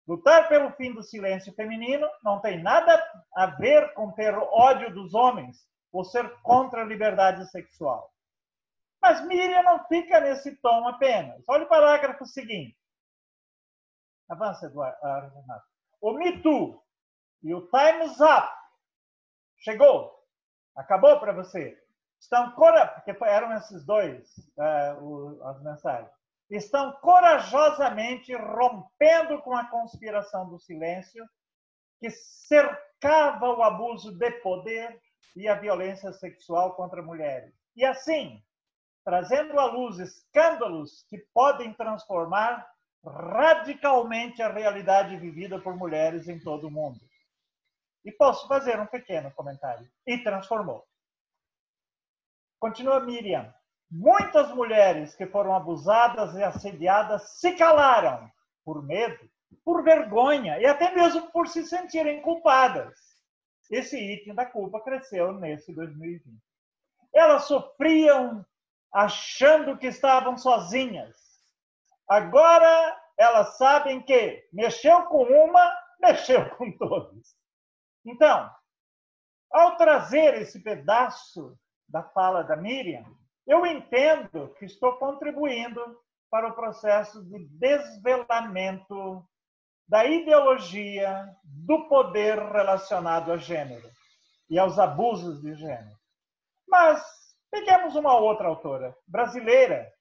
[0.06, 3.00] Lutar pelo fim do silêncio feminino não tem nada
[3.34, 8.12] a ver com ter ódio dos homens ou ser contra a liberdade sexual.
[9.00, 11.42] Mas Miriam não fica nesse tom apenas.
[11.46, 12.76] Olha o parágrafo seguinte.
[14.28, 14.96] Avança, Eduardo.
[15.02, 15.62] Ah,
[16.00, 16.82] o Me Too
[17.42, 18.48] e o Time's Up
[19.58, 20.12] chegou.
[20.76, 21.78] Acabou para você.
[22.20, 26.21] Estão porque eram esses dois uh, as mensagens.
[26.52, 31.26] Estão corajosamente rompendo com a conspiração do silêncio
[31.98, 35.00] que cercava o abuso de poder
[35.34, 37.54] e a violência sexual contra mulheres.
[37.74, 38.44] E assim,
[39.02, 42.70] trazendo à luz escândalos que podem transformar
[43.02, 47.00] radicalmente a realidade vivida por mulheres em todo o mundo.
[48.04, 49.90] E posso fazer um pequeno comentário.
[50.06, 50.86] E transformou.
[52.60, 53.52] Continua Miriam.
[53.94, 58.26] Muitas mulheres que foram abusadas e assediadas se calaram
[58.64, 59.30] por medo,
[59.62, 62.98] por vergonha e até mesmo por se sentirem culpadas.
[63.70, 66.24] Esse item da culpa cresceu nesse 2020.
[67.14, 68.42] Elas sofriam
[68.90, 71.14] achando que estavam sozinhas.
[72.08, 77.36] Agora elas sabem que mexeu com uma, mexeu com todos.
[78.06, 78.50] Então,
[79.50, 81.54] ao trazer esse pedaço
[81.86, 83.04] da fala da Miriam,
[83.46, 85.80] eu entendo que estou contribuindo
[86.30, 89.26] para o processo de desvelamento
[89.86, 93.90] da ideologia do poder relacionado a gênero
[94.48, 95.96] e aos abusos de gênero.
[96.66, 97.04] Mas
[97.50, 99.92] peguemos uma outra autora brasileira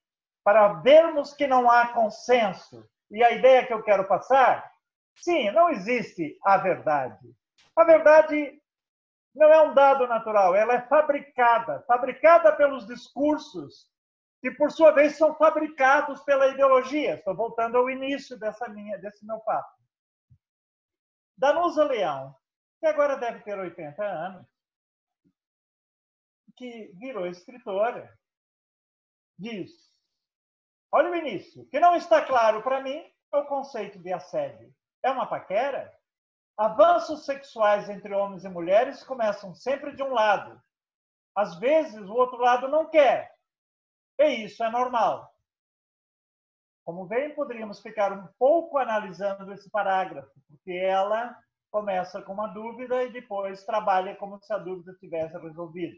[0.43, 2.87] para vermos que não há consenso.
[3.09, 4.71] E a ideia que eu quero passar,
[5.17, 7.29] sim, não existe a verdade.
[7.75, 8.60] A verdade
[9.33, 13.89] não é um dado natural, ela é fabricada, fabricada pelos discursos
[14.41, 17.15] que por sua vez são fabricados pela ideologia.
[17.15, 19.79] Estou voltando ao início dessa minha, desse meu papo.
[21.37, 22.35] Danusa Leão,
[22.79, 24.47] que agora deve ter 80 anos,
[26.57, 28.11] que virou escritora,
[29.37, 29.71] diz:
[30.91, 31.65] Olha o início.
[31.69, 34.73] Que não está claro para mim é o conceito de assédio.
[35.03, 35.91] É uma paquera?
[36.61, 40.61] Avanços sexuais entre homens e mulheres começam sempre de um lado.
[41.35, 43.33] Às vezes, o outro lado não quer.
[44.19, 45.33] E isso é normal.
[46.85, 51.35] Como bem, poderíamos ficar um pouco analisando esse parágrafo, porque ela
[51.71, 55.97] começa com uma dúvida e depois trabalha como se a dúvida tivesse resolvido.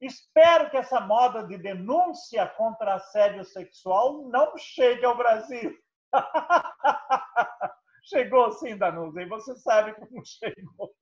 [0.00, 5.76] Espero que essa moda de denúncia contra assédio sexual não chegue ao Brasil.
[8.06, 10.94] Chegou sim, Danusa, e você sabe como chegou.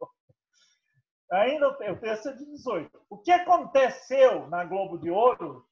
[1.31, 2.91] Ainda o texto é de 18.
[3.11, 5.67] O que aconteceu na Globo de Ouro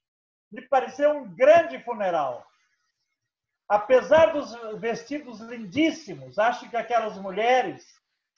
[0.51, 2.45] me pareceu um grande funeral.
[3.67, 7.83] Apesar dos vestidos lindíssimos, acho que aquelas mulheres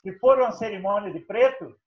[0.01, 1.77] que foram à cerimônia de preto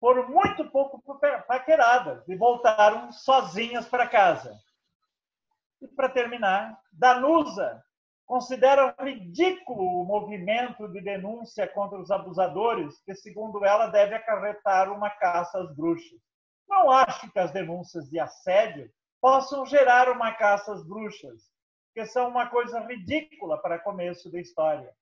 [0.00, 1.00] foram muito pouco
[1.46, 4.58] paqueradas e voltaram sozinhas para casa.
[5.80, 7.84] E para terminar, Danusa
[8.26, 15.08] considera ridículo o movimento de denúncia contra os abusadores, que, segundo ela, deve acarretar uma
[15.08, 16.18] caça às bruxas.
[16.68, 21.42] Não acho que as denúncias de assédio possam gerar uma caça às bruxas,
[21.94, 24.92] que são uma coisa ridícula para começo da história.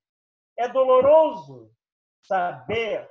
[0.57, 1.71] É doloroso
[2.23, 3.11] saber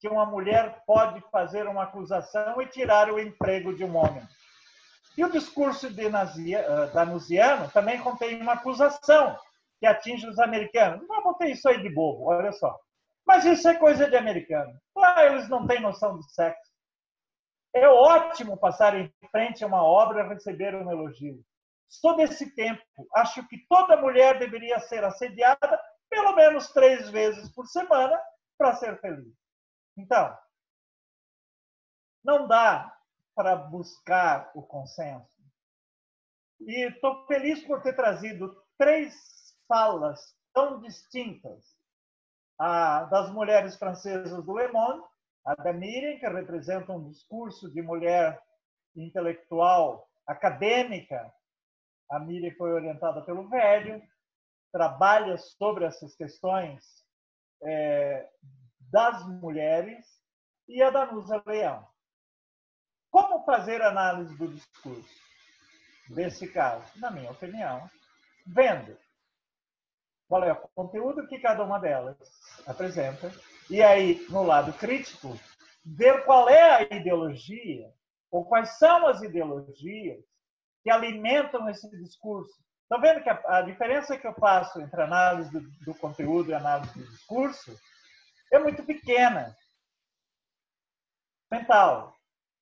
[0.00, 4.26] que uma mulher pode fazer uma acusação e tirar o emprego de um homem.
[5.16, 9.38] E o discurso de Nazia, Danusiano também contém uma acusação
[9.82, 11.04] que atinge os americanos.
[11.08, 12.78] Não botei isso aí de bobo, olha só.
[13.26, 14.80] Mas isso é coisa de americano.
[14.96, 16.70] Lá eles não têm noção de sexo.
[17.74, 21.44] É ótimo passar em frente a uma obra e receber um elogio.
[21.88, 22.80] Sou desse tempo.
[23.16, 28.16] Acho que toda mulher deveria ser assediada pelo menos três vezes por semana
[28.56, 29.34] para ser feliz.
[29.96, 30.38] Então,
[32.22, 32.96] não dá
[33.34, 35.42] para buscar o consenso.
[36.60, 39.41] E estou feliz por ter trazido três
[39.72, 41.64] falas tão distintas
[42.58, 45.02] a, das mulheres francesas do Le Monde,
[45.46, 48.38] a da Miriam, que representa um discurso de mulher
[48.94, 51.32] intelectual acadêmica.
[52.10, 54.02] A Miriam foi orientada pelo velho,
[54.70, 56.84] trabalha sobre essas questões
[57.62, 58.28] é,
[58.90, 60.06] das mulheres,
[60.68, 61.88] e a Danusa Leão.
[63.10, 65.22] Como fazer análise do discurso
[66.10, 66.84] desse caso?
[66.96, 67.90] Na minha opinião,
[68.46, 68.96] vendo
[70.28, 72.16] qual é o conteúdo que cada uma delas
[72.66, 73.30] apresenta.
[73.68, 75.38] E aí, no lado crítico,
[75.84, 77.92] ver qual é a ideologia,
[78.30, 80.24] ou quais são as ideologias
[80.82, 82.52] que alimentam esse discurso.
[82.82, 86.54] Estão vendo que a, a, diferença que eu faço entre análise do, do conteúdo e
[86.54, 87.78] análise do discurso
[88.52, 89.56] é muito pequena.
[91.50, 92.14] Mental.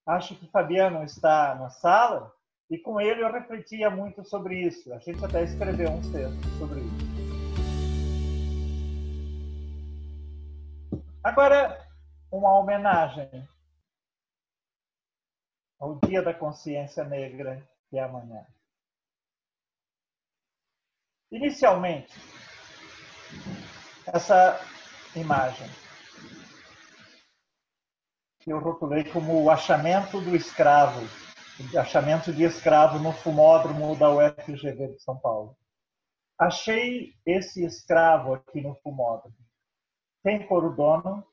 [0.06, 2.32] Acho que Fabiano está na sala
[2.70, 4.92] e com ele eu refletia muito sobre isso.
[4.92, 7.09] A gente até escreveu um texto sobre isso.
[11.22, 11.86] Agora,
[12.32, 13.46] uma homenagem
[15.78, 18.46] ao Dia da Consciência Negra, que é amanhã.
[21.30, 22.14] Inicialmente,
[24.06, 24.58] essa
[25.14, 25.68] imagem
[28.40, 31.00] que eu rotulei como o achamento do escravo,
[31.74, 35.54] o achamento de escravo no fumódromo da UFGV de São Paulo.
[36.38, 39.36] Achei esse escravo aqui no fumódromo.
[40.22, 41.26] Quem for o dono,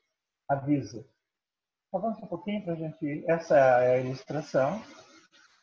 [0.48, 1.04] avisa.
[1.92, 3.24] Avança um pouquinho para a gente.
[3.28, 4.82] Essa é a ilustração.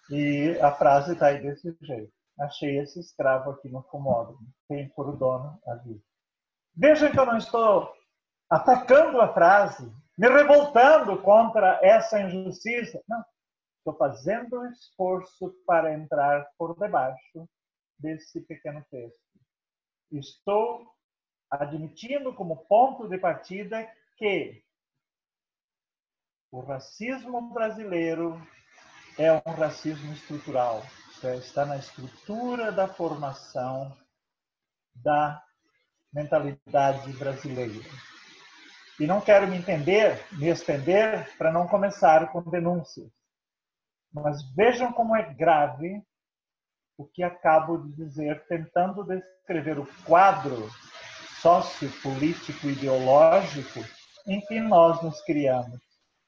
[0.09, 2.13] E a frase está aí desse jeito.
[2.39, 4.47] Achei esse escravo aqui no fumódromo.
[4.67, 6.03] Quem for o dono, avisa.
[6.75, 7.91] Veja que eu não estou
[8.49, 13.01] atacando a frase, me revoltando contra essa injustiça.
[13.07, 13.23] Não.
[13.77, 17.47] Estou fazendo um esforço para entrar por debaixo
[17.99, 19.21] desse pequeno texto.
[20.11, 20.94] Estou
[21.49, 23.87] admitindo como ponto de partida
[24.17, 24.63] que
[26.51, 28.41] o racismo brasileiro
[29.17, 30.83] é um racismo estrutural,
[31.37, 33.95] está na estrutura da formação
[34.93, 35.41] da
[36.13, 37.83] mentalidade brasileira.
[38.99, 43.11] E não quero me entender, me estender para não começar com denúncias.
[44.13, 46.01] Mas vejam como é grave
[46.97, 50.69] o que acabo de dizer, tentando descrever o quadro
[51.45, 53.79] sociopolítico ideológico
[54.25, 55.79] em que nós nos criamos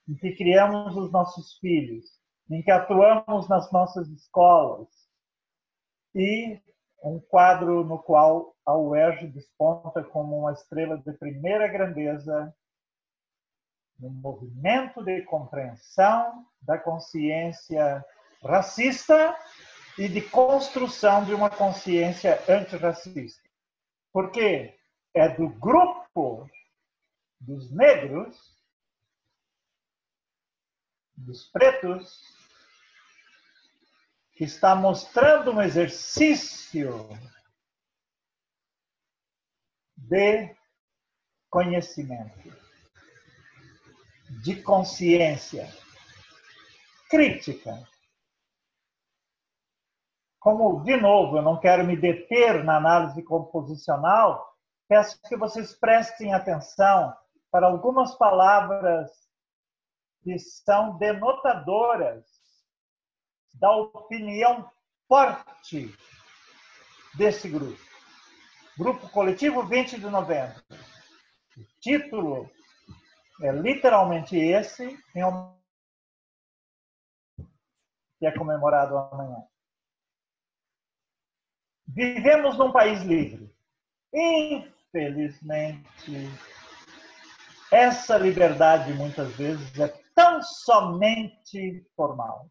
[0.07, 2.05] em que criamos os nossos filhos,
[2.51, 4.87] em que atuamos nas nossas escolas
[6.13, 6.61] e
[7.03, 12.55] um quadro no qual a UERJ desponta como uma estrela de primeira grandeza
[13.99, 18.05] no movimento de compreensão da consciência
[18.43, 19.35] racista
[19.97, 23.41] e de construção de uma consciência antirracista.
[24.13, 24.76] Porque
[25.17, 26.49] é do grupo
[27.39, 28.57] dos negros
[31.17, 32.21] dos pretos,
[34.33, 37.09] que está mostrando um exercício
[39.97, 40.55] de
[41.49, 42.55] conhecimento,
[44.43, 45.67] de consciência
[47.09, 47.83] crítica.
[50.39, 54.55] Como, de novo, eu não quero me deter na análise composicional,
[54.87, 57.15] peço que vocês prestem atenção
[57.51, 59.11] para algumas palavras
[60.21, 62.25] que são denotadoras
[63.53, 64.69] da opinião
[65.07, 65.95] forte
[67.15, 67.79] desse grupo.
[68.77, 70.61] Grupo Coletivo 20 de Novembro.
[71.57, 72.49] O título
[73.41, 74.95] é literalmente esse,
[78.19, 79.43] que é comemorado amanhã.
[81.87, 83.51] Vivemos num país livre.
[84.89, 86.29] Infelizmente,
[87.71, 92.49] essa liberdade muitas vezes é tão somente formal.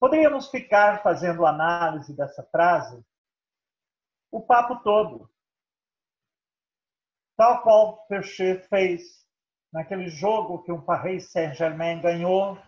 [0.00, 3.04] Poderíamos ficar fazendo análise dessa frase
[4.30, 5.30] o papo todo,
[7.36, 9.02] tal qual Peugeot fez
[9.70, 12.58] naquele jogo que o Paris Saint-Germain ganhou,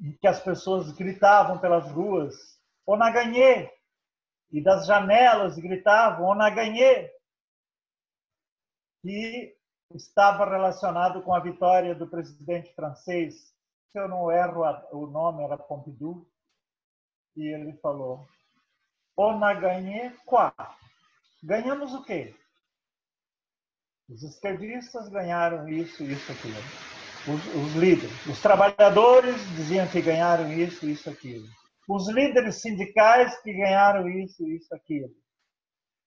[0.00, 2.34] em que as pessoas gritavam pelas ruas,
[2.86, 3.70] ou na ganhê,
[4.50, 7.12] e das janelas gritavam, ou na ganhê,
[9.04, 9.54] e
[9.94, 13.34] estava relacionado com a vitória do presidente francês,
[13.92, 16.26] se eu não erro o nome, era Pompidou,
[17.36, 18.26] e ele falou:
[19.16, 20.50] On a gagné quoi?
[21.42, 22.34] Ganhamos o quê?
[24.08, 26.58] Os esquerdistas ganharam isso, isso, aquilo.
[27.26, 31.46] Os, os líderes, os trabalhadores diziam que ganharam isso, isso, aquilo.
[31.88, 35.10] Os líderes sindicais que ganharam isso, isso, aquilo.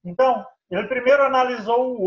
[0.03, 2.05] Então, ele primeiro analisou o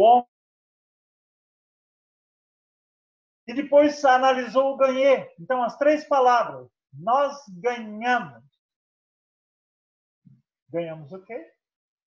[3.50, 5.28] e depois analisou o ganhei.
[5.36, 6.70] Então, as três palavras.
[6.92, 8.44] Nós ganhamos.
[10.68, 11.52] Ganhamos o quê?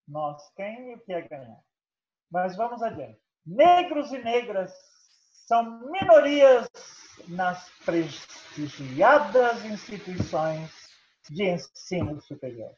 [0.08, 1.62] Nós quem e o que é ganhar.
[2.32, 3.22] Mas vamos adiante.
[3.46, 4.72] Negros e negras
[5.46, 6.66] são minorias
[7.28, 10.72] nas prestigiadas instituições
[11.30, 12.74] de ensino superior.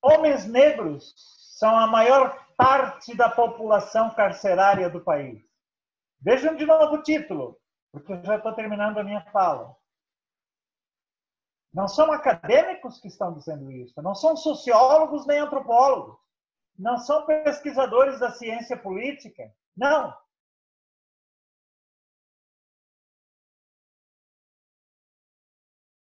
[0.00, 5.42] Homens negros são a maior parte da população carcerária do país.
[6.20, 9.76] Vejam de novo o título, porque eu já estou terminando a minha fala.
[11.74, 16.16] Não são acadêmicos que estão dizendo isso, não são sociólogos nem antropólogos,
[16.78, 20.16] não são pesquisadores da ciência política, não.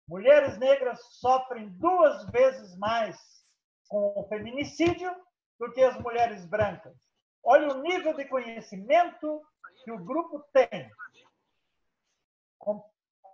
[0.07, 3.17] Mulheres negras sofrem duas vezes mais
[3.87, 5.11] com o feminicídio
[5.59, 6.95] do que as mulheres brancas.
[7.43, 9.45] Olha o nível de conhecimento
[9.83, 10.89] que o grupo tem.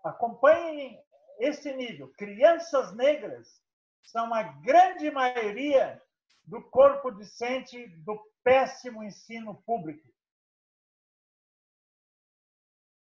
[0.04, 1.02] Acompanhem
[1.40, 2.12] esse nível.
[2.18, 3.62] Crianças negras
[4.04, 6.02] são a grande maioria
[6.44, 10.08] do corpo docente do péssimo ensino público.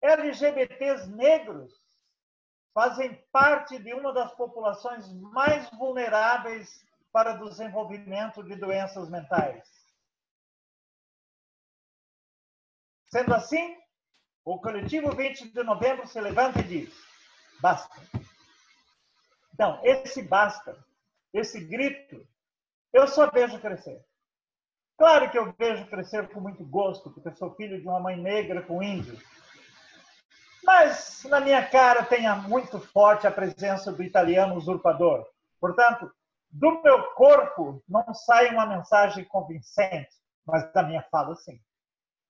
[0.00, 1.82] LGBTs negros
[2.72, 9.66] fazem parte de uma das populações mais vulneráveis para desenvolvimento de doenças mentais.
[13.10, 13.76] Sendo assim,
[14.44, 16.94] o coletivo 20 de novembro se levanta e diz:
[17.60, 18.00] basta.
[19.52, 20.78] Então, esse basta,
[21.32, 22.26] esse grito,
[22.92, 24.04] eu só vejo crescer.
[24.96, 28.62] Claro que eu vejo crescer com muito gosto, porque sou filho de uma mãe negra
[28.62, 29.18] com índio.
[30.64, 35.26] Mas na minha cara tem muito forte a presença do italiano usurpador.
[35.60, 36.12] Portanto,
[36.50, 40.14] do meu corpo não sai uma mensagem convincente,
[40.46, 41.60] mas da minha fala sim.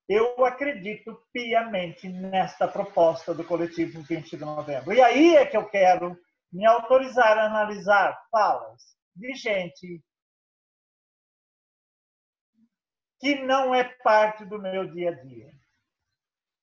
[0.09, 4.93] Eu acredito piamente nesta proposta do coletivo 20 de novembro.
[4.93, 6.19] E aí é que eu quero
[6.51, 10.03] me autorizar a analisar falas de gente
[13.21, 15.53] que não é parte do meu dia a dia.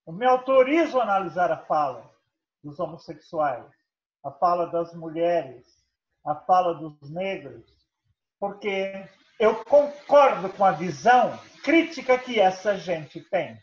[0.07, 2.09] Eu me autorizo a analisar a fala
[2.63, 3.71] dos homossexuais,
[4.23, 5.84] a fala das mulheres,
[6.25, 7.63] a fala dos negros,
[8.39, 9.07] porque
[9.39, 13.57] eu concordo com a visão crítica que essa gente tem.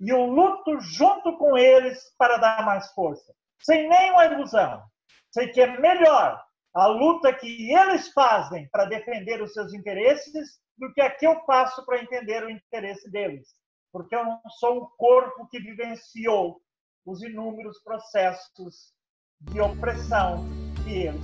[0.00, 4.82] E eu luto junto com eles para dar mais força, sem nenhuma ilusão.
[5.30, 6.42] Sei que é melhor
[6.74, 11.40] a luta que eles fazem para defender os seus interesses do que a que eu
[11.44, 13.48] faço para entender o interesse deles.
[13.92, 16.60] Porque eu não sou o corpo que vivenciou
[17.04, 18.94] os inúmeros processos
[19.40, 20.69] de opressão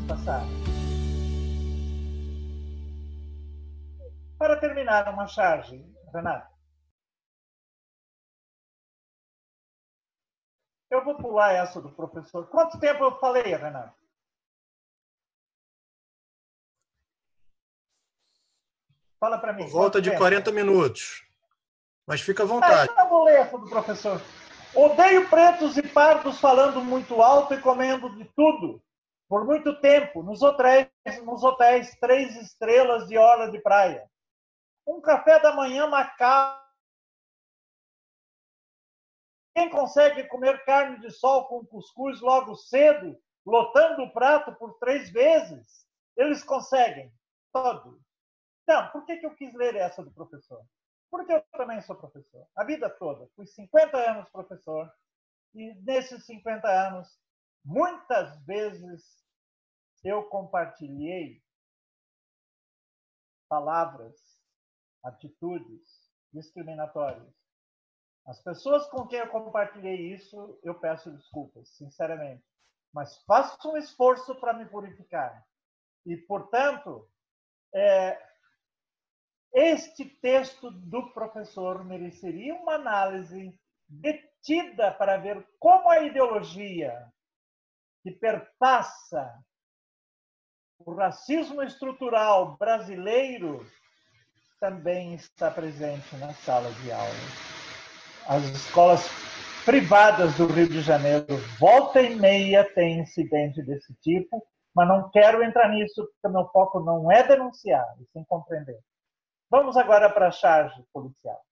[0.07, 0.47] passaram.
[4.39, 6.55] Para terminar uma charge, Renato.
[10.91, 12.47] Eu vou pular essa do professor.
[12.47, 13.95] Quanto tempo eu falei, Renato?
[19.19, 19.67] Fala para mim.
[19.67, 20.21] Volta de tempo?
[20.21, 21.27] 40 minutos.
[22.07, 22.91] Mas fica à vontade.
[22.97, 24.23] Ah, eu vou ler essa do professor.
[24.75, 28.81] Odeio pretos e pardos falando muito alto e comendo de tudo.
[29.29, 30.89] Por muito tempo, nos hotéis,
[31.25, 34.09] nos hotéis três estrelas de hora de praia
[34.87, 36.65] um café da manhã macabro.
[39.55, 45.11] Quem consegue comer carne de sol com cuscuz logo cedo, lotando o prato por três
[45.11, 45.87] vezes?
[46.17, 47.13] Eles conseguem,
[47.53, 47.99] todos.
[48.63, 50.63] Então, por que, que eu quis ler essa do professor?
[51.11, 52.47] Porque eu também sou professor.
[52.55, 53.29] A vida toda.
[53.35, 54.93] Fui 50 anos professor.
[55.55, 57.19] E nesses 50 anos,
[57.67, 59.05] muitas vezes
[60.05, 61.43] eu compartilhei
[63.49, 64.17] palavras
[65.03, 67.35] atitudes discriminatórias.
[68.25, 72.45] As pessoas com quem eu compartilhei isso, eu peço desculpas, sinceramente.
[72.93, 75.45] Mas faço um esforço para me purificar.
[76.05, 77.09] E, portanto,
[77.75, 78.21] é,
[79.53, 83.59] este texto do professor mereceria uma análise
[83.89, 87.13] detida para ver como a ideologia
[88.07, 89.37] que perpassa
[90.79, 93.67] o racismo estrutural brasileiro
[94.61, 97.09] também está presente na sala de aula.
[98.29, 99.01] As escolas
[99.65, 101.27] privadas do Rio de Janeiro,
[101.59, 106.79] volta e meia, tem incidente desse tipo, mas não quero entrar nisso, porque meu foco
[106.79, 108.79] não é denunciar, e sim compreender.
[109.51, 111.45] Vamos agora para a charge policial.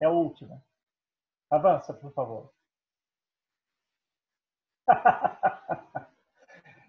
[0.00, 0.60] É a última.
[1.48, 2.57] Avança, por favor.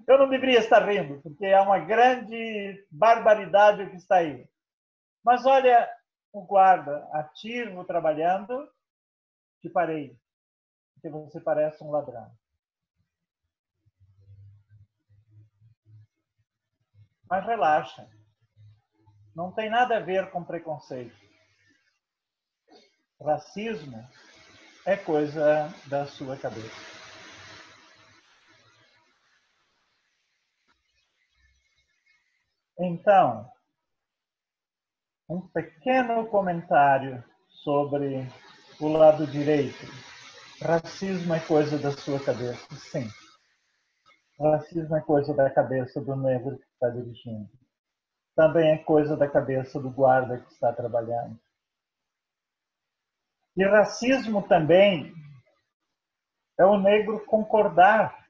[0.08, 4.50] Eu não deveria estar rindo, porque é uma grande barbaridade o que está aí.
[5.24, 5.88] Mas olha,
[6.34, 8.68] o guarda ativo trabalhando,
[9.62, 10.18] te parei,
[10.96, 12.32] porque você parece um ladrão.
[17.30, 18.10] Mas relaxa,
[19.36, 21.16] não tem nada a ver com preconceito.
[23.22, 24.04] Racismo
[24.86, 26.99] é coisa da sua cabeça.
[32.82, 33.52] Então,
[35.28, 38.26] um pequeno comentário sobre
[38.80, 39.86] o lado direito.
[40.62, 43.06] Racismo é coisa da sua cabeça, sim.
[44.40, 47.50] Racismo é coisa da cabeça do negro que está dirigindo.
[48.34, 51.38] Também é coisa da cabeça do guarda que está trabalhando.
[53.58, 55.14] E racismo também
[56.58, 58.26] é o negro concordar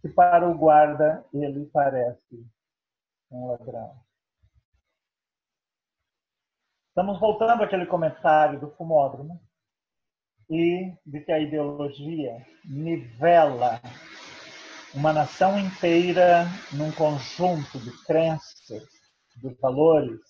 [0.00, 2.46] que para o guarda ele parece
[3.32, 3.96] um ladrão.
[6.88, 9.40] Estamos voltando àquele comentário do fumódromo
[10.50, 13.80] e de que a ideologia nivela
[14.94, 18.84] uma nação inteira num conjunto de crenças,
[19.36, 20.20] de valores,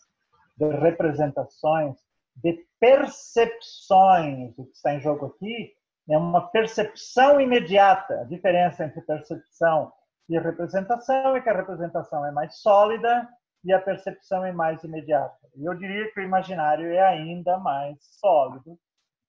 [0.57, 1.96] de representações,
[2.36, 4.57] de percepções.
[4.57, 5.74] O que está em jogo aqui
[6.09, 8.20] é uma percepção imediata.
[8.20, 9.92] A diferença entre percepção
[10.28, 13.28] e representação é que a representação é mais sólida
[13.64, 15.36] e a percepção é mais imediata.
[15.56, 18.78] Eu diria que o imaginário é ainda mais sólido,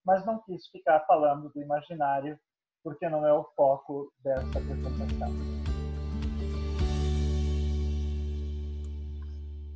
[0.05, 2.39] mas não quis ficar falando do imaginário
[2.83, 5.29] porque não é o foco dessa apresentação.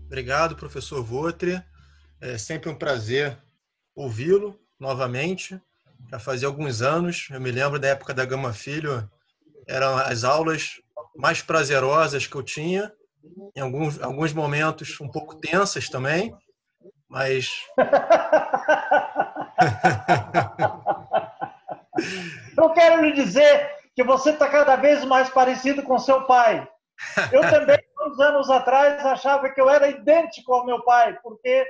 [0.05, 1.61] Obrigado, professor Votre.
[2.19, 3.37] É sempre um prazer
[3.95, 5.61] ouvi-lo novamente.
[6.09, 9.09] Já fazia alguns anos, eu me lembro da época da Gama Filho,
[9.67, 10.81] eram as aulas
[11.17, 12.91] mais prazerosas que eu tinha
[13.55, 16.33] em alguns, alguns momentos um pouco tensas também,
[17.09, 17.49] mas.
[22.57, 26.67] Eu quero lhe dizer que você está cada vez mais parecido com seu pai.
[27.31, 31.65] Eu também, uns anos atrás, achava que eu era idêntico ao meu pai, porque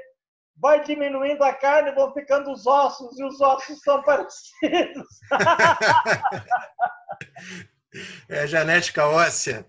[0.57, 5.07] vai diminuindo a carne, vão ficando os ossos, e os ossos são parecidos.
[8.29, 9.65] É genética óssea.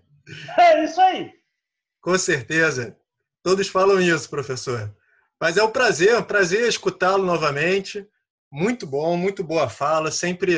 [0.58, 1.32] É isso aí.
[2.02, 2.96] Com certeza.
[3.42, 4.94] Todos falam isso, professor.
[5.40, 8.06] Mas é um prazer, é um prazer escutá-lo novamente.
[8.50, 10.10] Muito bom, muito boa fala.
[10.10, 10.56] Sempre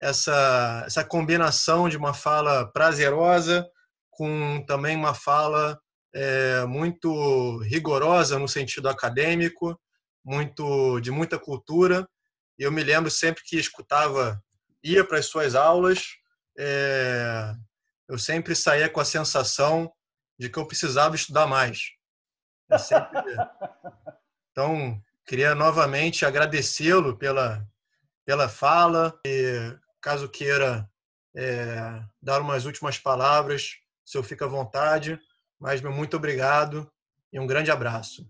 [0.00, 3.68] essa, essa combinação de uma fala prazerosa
[4.10, 5.80] com também uma fala
[6.14, 9.78] é, muito rigorosa no sentido acadêmico,
[10.24, 12.06] muito de muita cultura.
[12.58, 14.40] Eu me lembro sempre que escutava,
[14.84, 16.04] ia para as suas aulas,
[16.58, 17.54] é,
[18.08, 19.92] eu sempre saía com a sensação
[20.38, 21.92] de que eu precisava estudar mais.
[22.78, 23.22] Sempre...
[24.52, 27.66] Então, queria novamente agradecê-lo pela,
[28.26, 29.18] pela fala.
[29.26, 30.86] E, caso queira
[31.34, 35.18] é, dar umas últimas palavras, o senhor fica à vontade.
[35.58, 36.86] Mas meu muito obrigado
[37.32, 38.28] e um grande abraço.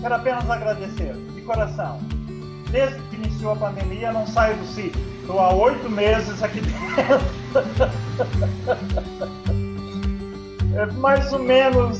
[0.00, 2.00] Quero apenas agradecer, de coração.
[2.70, 5.13] Desde que iniciou a pandemia, não saio do sítio.
[5.24, 6.60] Estou há oito meses aqui
[7.00, 7.24] dentro.
[10.76, 11.98] é mais ou menos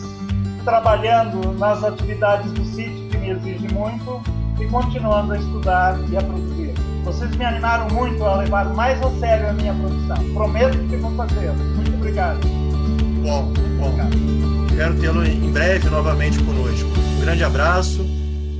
[0.62, 4.22] trabalhando nas atividades do sítio, que me exige muito,
[4.60, 6.74] e continuando a estudar e a produzir.
[7.02, 10.34] Vocês me animaram muito a levar mais a sério a minha produção.
[10.34, 11.50] Prometo que vou fazer.
[11.50, 12.40] Muito obrigado.
[13.22, 14.66] Bom, bom.
[14.68, 16.90] Espero tê-lo em breve novamente conosco.
[17.16, 18.04] Um grande abraço.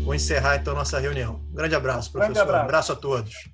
[0.06, 1.38] Vou encerrar então nossa reunião.
[1.52, 2.32] Um grande abraço, professor.
[2.32, 2.62] Grande abraço.
[2.62, 3.53] Um abraço a todos.